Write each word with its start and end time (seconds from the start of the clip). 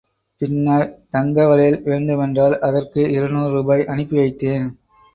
பின்னர் 0.41 0.85
தங்க 1.09 1.45
வளையல் 1.47 1.79
வேண்டுமென்றாள் 1.83 2.57
அதற்கு 2.59 3.01
இருநூறு 3.11 3.51
ரூபாய் 3.53 3.85
அனுப்பி 3.85 4.17
வைத்தேன். 4.17 4.67